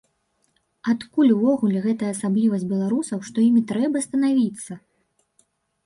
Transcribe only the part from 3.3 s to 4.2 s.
што імі трэба